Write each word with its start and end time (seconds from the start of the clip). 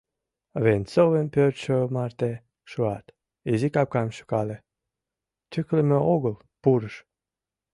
Венцовын 0.63 1.27
пӧртшӧ 1.33 1.75
марте 1.95 2.31
шуат, 2.71 3.05
изи 3.51 3.69
капкам 3.75 4.09
шӱкале— 4.17 4.57
тӱкылымӧ 5.51 5.99
огыл, 6.15 6.35
пурыш. 6.61 6.95